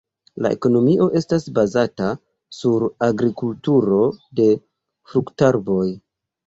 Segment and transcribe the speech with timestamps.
[0.43, 2.09] La ekonomio estas bazata
[2.61, 4.01] sur agrikulturo
[4.43, 4.53] de
[5.15, 5.89] fruktarboj.